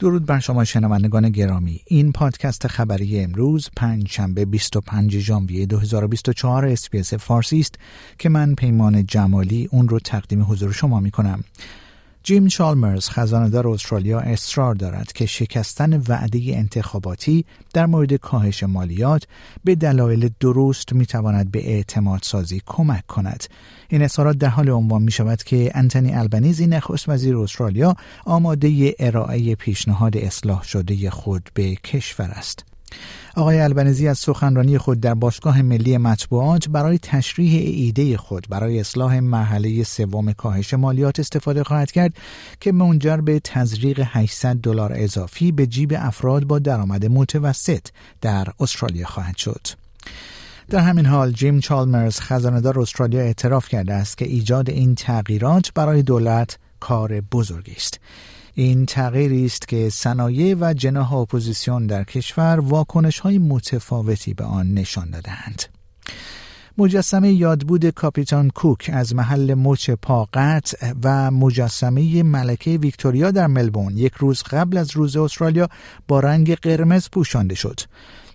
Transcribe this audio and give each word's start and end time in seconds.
درود 0.00 0.26
بر 0.26 0.38
شما 0.38 0.64
شنوندگان 0.64 1.30
گرامی. 1.30 1.80
این 1.86 2.12
پادکست 2.12 2.66
خبری 2.66 3.20
امروز 3.20 3.70
پنج 3.76 4.08
شنبه 4.08 4.44
25 4.44 5.18
ژانویه 5.18 5.66
2024 5.66 6.66
SBS 6.66 7.14
فارسی 7.14 7.60
است 7.60 7.74
که 8.18 8.28
من 8.28 8.54
پیمان 8.54 9.06
جمالی 9.06 9.68
اون 9.72 9.88
رو 9.88 9.98
تقدیم 9.98 10.42
حضور 10.42 10.72
شما 10.72 11.00
می 11.00 11.10
کنم 11.10 11.44
جیم 12.22 12.48
چالمرز 12.48 13.08
خزاندار 13.08 13.68
استرالیا 13.68 14.20
اصرار 14.20 14.74
دارد 14.74 15.12
که 15.12 15.26
شکستن 15.26 16.02
وعده 16.08 16.40
انتخاباتی 16.44 17.44
در 17.74 17.86
مورد 17.86 18.14
کاهش 18.14 18.62
مالیات 18.62 19.26
به 19.64 19.74
دلایل 19.74 20.30
درست 20.40 20.92
می 20.92 21.06
تواند 21.06 21.50
به 21.50 21.70
اعتماد 21.70 22.20
سازی 22.22 22.62
کمک 22.66 23.06
کند. 23.06 23.44
این 23.88 24.02
اظهارات 24.02 24.38
در 24.38 24.48
حال 24.48 24.68
عنوان 24.68 25.02
می 25.02 25.10
شود 25.10 25.42
که 25.42 25.70
انتونی 25.74 26.14
البنیزی 26.14 26.66
نخست 26.66 27.08
وزیر 27.08 27.36
استرالیا 27.36 27.96
آماده 28.24 28.94
ارائه 28.98 29.54
پیشنهاد 29.54 30.16
اصلاح 30.16 30.62
شده 30.62 31.10
خود 31.10 31.50
به 31.54 31.74
کشور 31.74 32.30
است. 32.30 32.69
آقای 33.36 33.60
البنزی 33.60 34.08
از 34.08 34.18
سخنرانی 34.18 34.78
خود 34.78 35.00
در 35.00 35.14
باشگاه 35.14 35.62
ملی 35.62 35.98
مطبوعات 35.98 36.68
برای 36.68 36.98
تشریح 36.98 37.60
ایده 37.60 38.16
خود 38.16 38.46
برای 38.50 38.80
اصلاح 38.80 39.20
مرحله 39.20 39.82
سوم 39.82 40.32
کاهش 40.32 40.74
مالیات 40.74 41.20
استفاده 41.20 41.64
خواهد 41.64 41.92
کرد 41.92 42.12
که 42.60 42.72
منجر 42.72 43.16
به 43.16 43.40
تزریق 43.44 44.02
800 44.06 44.56
دلار 44.56 44.92
اضافی 44.94 45.52
به 45.52 45.66
جیب 45.66 45.94
افراد 45.96 46.44
با 46.44 46.58
درآمد 46.58 47.06
متوسط 47.06 47.86
در 48.20 48.46
استرالیا 48.60 49.06
خواهد 49.06 49.36
شد. 49.36 49.66
در 50.68 50.78
همین 50.78 51.06
حال 51.06 51.32
جیم 51.32 51.60
چالمرز 51.60 52.20
خزاندار 52.20 52.80
استرالیا 52.80 53.20
اعتراف 53.20 53.68
کرده 53.68 53.94
است 53.94 54.18
که 54.18 54.24
ایجاد 54.24 54.70
این 54.70 54.94
تغییرات 54.94 55.72
برای 55.74 56.02
دولت 56.02 56.58
کار 56.80 57.20
بزرگی 57.20 57.72
است. 57.76 58.00
این 58.54 58.86
تغییری 58.86 59.46
است 59.46 59.68
که 59.68 59.90
صنایع 59.90 60.56
و 60.60 60.74
جناح 60.74 61.14
اپوزیسیون 61.14 61.86
در 61.86 62.04
کشور 62.04 62.60
واکنش 62.60 63.18
های 63.18 63.38
متفاوتی 63.38 64.34
به 64.34 64.44
آن 64.44 64.74
نشان 64.74 65.10
دادهاند. 65.10 65.62
مجسمه 66.78 67.32
یادبود 67.32 67.90
کاپیتان 67.90 68.50
کوک 68.50 68.90
از 68.92 69.14
محل 69.14 69.54
مچ 69.54 69.90
پا 69.90 70.11
قطع 70.11 70.74
و 71.02 71.30
مجسمه 71.30 72.22
ملکه 72.22 72.70
ویکتوریا 72.70 73.30
در 73.30 73.46
ملبورن 73.46 73.96
یک 73.96 74.12
روز 74.14 74.42
قبل 74.42 74.76
از 74.76 74.96
روز 74.96 75.16
استرالیا 75.16 75.68
با 76.08 76.20
رنگ 76.20 76.54
قرمز 76.54 77.08
پوشانده 77.12 77.54
شد. 77.54 77.80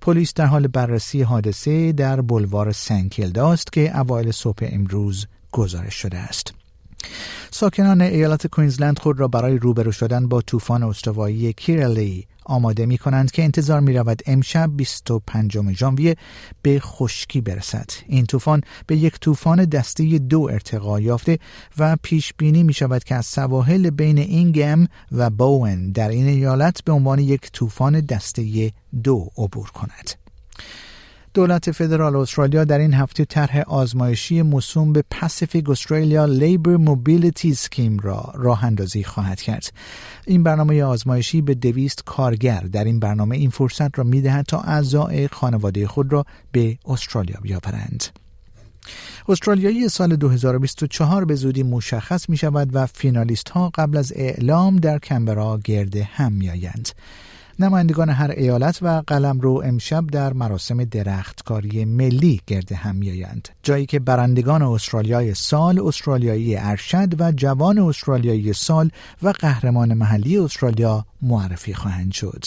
پلیس 0.00 0.34
در 0.34 0.46
حال 0.46 0.66
بررسی 0.66 1.22
حادثه 1.22 1.92
در 1.92 2.20
بلوار 2.20 2.72
سنت 2.72 3.02
کیلداست 3.02 3.72
که 3.72 3.98
اوایل 3.98 4.30
صبح 4.30 4.68
امروز 4.72 5.26
گزارش 5.52 5.94
شده 5.94 6.18
است. 6.18 6.54
ساکنان 7.54 8.00
ایالت 8.00 8.46
کوینزلند 8.46 8.98
خود 8.98 9.20
را 9.20 9.28
برای 9.28 9.58
روبرو 9.58 9.92
شدن 9.92 10.28
با 10.28 10.40
طوفان 10.40 10.82
استوایی 10.82 11.52
کیرلی 11.52 12.26
آماده 12.44 12.86
می 12.86 12.98
کنند 12.98 13.30
که 13.30 13.44
انتظار 13.44 13.80
می 13.80 13.92
رود 13.92 14.22
امشب 14.26 14.70
25 14.76 15.72
ژانویه 15.72 16.16
به 16.62 16.80
خشکی 16.80 17.40
برسد. 17.40 17.90
این 18.06 18.26
طوفان 18.26 18.60
به 18.86 18.96
یک 18.96 19.20
طوفان 19.20 19.64
دسته 19.64 20.18
دو 20.18 20.48
ارتقا 20.52 21.00
یافته 21.00 21.38
و 21.78 21.96
پیش 22.02 22.32
بینی 22.38 22.62
می 22.62 22.72
شود 22.72 23.04
که 23.04 23.14
از 23.14 23.26
سواحل 23.26 23.90
بین 23.90 24.18
اینگم 24.18 24.86
و 25.12 25.30
بوون 25.30 25.92
در 25.92 26.08
این 26.08 26.26
ایالت 26.26 26.84
به 26.84 26.92
عنوان 26.92 27.18
یک 27.18 27.50
طوفان 27.52 28.00
دسته 28.00 28.72
دو 29.02 29.28
عبور 29.38 29.70
کند. 29.70 30.10
دولت 31.34 31.70
فدرال 31.70 32.16
استرالیا 32.16 32.64
در 32.64 32.78
این 32.78 32.94
هفته 32.94 33.24
طرح 33.24 33.60
آزمایشی 33.60 34.42
موسوم 34.42 34.92
به 34.92 35.04
پاسیفیک 35.10 35.70
استرالیا 35.70 36.24
لیبر 36.24 36.76
موبیلیتی 36.76 37.54
سکیم 37.54 37.98
را 37.98 38.32
راه 38.34 38.64
اندازی 38.64 39.04
خواهد 39.04 39.40
کرد. 39.40 39.72
این 40.26 40.42
برنامه 40.42 40.84
آزمایشی 40.84 41.42
به 41.42 41.54
دویست 41.54 42.02
کارگر 42.04 42.60
در 42.60 42.84
این 42.84 43.00
برنامه 43.00 43.36
این 43.36 43.50
فرصت 43.50 43.98
را 43.98 44.04
می‌دهد 44.04 44.44
تا 44.44 44.60
اعضای 44.60 45.28
خانواده 45.28 45.86
خود 45.86 46.12
را 46.12 46.24
به 46.52 46.78
استرالیا 46.86 47.38
بیاورند. 47.42 48.04
استرالیایی 49.28 49.88
سال 49.88 50.16
2024 50.16 51.24
به 51.24 51.34
زودی 51.34 51.62
مشخص 51.62 52.28
می 52.28 52.36
شود 52.36 52.70
و 52.72 52.86
فینالیست 52.86 53.48
ها 53.48 53.70
قبل 53.74 53.96
از 53.96 54.12
اعلام 54.16 54.76
در 54.76 54.98
کمبرا 54.98 55.60
گرد 55.64 55.96
هم 55.96 56.32
می 56.32 56.50
آیند. 56.50 56.88
نمایندگان 57.58 58.10
هر 58.10 58.30
ایالت 58.30 58.78
و 58.82 59.02
قلم 59.06 59.40
رو 59.40 59.62
امشب 59.64 60.06
در 60.06 60.32
مراسم 60.32 60.84
درختکاری 60.84 61.84
ملی 61.84 62.40
گرد 62.46 62.72
هم 62.72 62.96
میآیند 62.96 63.48
جایی 63.62 63.86
که 63.86 63.98
برندگان 63.98 64.62
استرالیای 64.62 65.34
سال 65.34 65.80
استرالیایی 65.86 66.56
ارشد 66.56 67.20
و 67.20 67.32
جوان 67.32 67.78
استرالیایی 67.78 68.52
سال 68.52 68.90
و 69.22 69.28
قهرمان 69.28 69.94
محلی 69.94 70.38
استرالیا 70.38 71.06
معرفی 71.22 71.74
خواهند 71.74 72.12
شد 72.12 72.44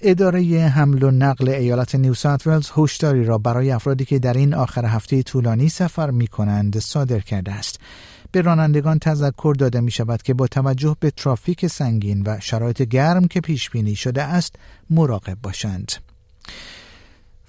اداره 0.00 0.42
حمل 0.74 1.02
و 1.02 1.10
نقل 1.10 1.48
ایالت 1.48 1.94
نیو 1.94 2.14
ساوت 2.14 2.46
ولز 2.46 2.70
هشداری 2.76 3.24
را 3.24 3.38
برای 3.38 3.70
افرادی 3.70 4.04
که 4.04 4.18
در 4.18 4.34
این 4.34 4.54
آخر 4.54 4.84
هفته 4.84 5.22
طولانی 5.22 5.68
سفر 5.68 6.10
می 6.10 6.26
کنند 6.26 6.78
صادر 6.78 7.20
کرده 7.20 7.52
است. 7.52 7.80
به 8.32 8.40
رانندگان 8.40 8.98
تذکر 8.98 9.54
داده 9.58 9.80
می 9.80 9.90
شود 9.90 10.22
که 10.22 10.34
با 10.34 10.46
توجه 10.46 10.96
به 11.00 11.10
ترافیک 11.10 11.66
سنگین 11.66 12.22
و 12.26 12.40
شرایط 12.40 12.82
گرم 12.82 13.28
که 13.28 13.40
پیش 13.40 13.70
بینی 13.70 13.94
شده 13.94 14.22
است 14.22 14.56
مراقب 14.90 15.38
باشند. 15.42 15.92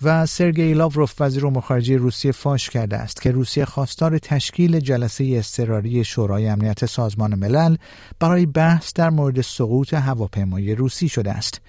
و 0.01 0.25
سرگئی 0.25 0.73
لاوروف 0.73 1.21
وزیر 1.21 1.47
امور 1.47 1.61
خارجه 1.61 1.97
روسیه 1.97 2.31
فاش 2.31 2.69
کرده 2.69 2.97
است 2.97 3.21
که 3.21 3.31
روسیه 3.31 3.65
خواستار 3.65 4.17
تشکیل 4.17 4.79
جلسه 4.79 5.33
اضطراری 5.37 6.03
شورای 6.03 6.47
امنیت 6.47 6.85
سازمان 6.85 7.35
ملل 7.35 7.75
برای 8.19 8.45
بحث 8.45 8.93
در 8.93 9.09
مورد 9.09 9.41
سقوط 9.41 9.93
هواپیمای 9.93 10.75
روسی 10.75 11.09
شده 11.09 11.31
است. 11.31 11.61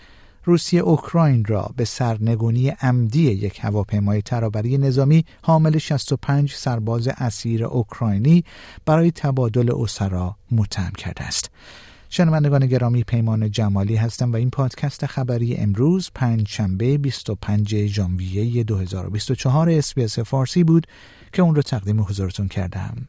روسیه 0.44 0.81
اوکراین 0.81 1.44
را 1.44 1.71
به 1.76 1.84
سرنگونی 1.84 2.69
عمدی 2.69 3.22
یک 3.22 3.59
هواپیمای 3.65 4.22
ترابری 4.22 4.78
نظامی 4.78 5.25
حامل 5.43 5.78
65 5.78 6.53
سرباز 6.53 7.09
اسیر 7.09 7.65
اوکراینی 7.65 8.44
برای 8.87 9.10
تبادل 9.10 9.72
اسرا 9.82 10.37
متهم 10.50 10.93
کرده 10.93 11.25
است. 11.25 11.50
شنوندگان 12.10 12.66
گرامی 12.66 13.04
پیمان 13.04 13.50
جمالی 13.50 13.97
هستم 13.97 14.32
و 14.32 14.37
این 14.37 14.50
پادکست 14.50 15.06
خبری 15.06 15.56
امروز 15.56 16.10
پنج 16.15 16.48
شنبه 16.48 16.98
25 16.98 17.87
ژانویه 17.87 18.65
2024 18.65 19.71
اسپیس 19.71 20.19
فارسی 20.19 20.65
بود 20.65 20.87
که 21.32 21.43
اون 21.43 21.54
رو 21.54 21.62
تقدیم 21.62 22.00
حضورتون 22.00 22.48
کردم. 22.48 23.09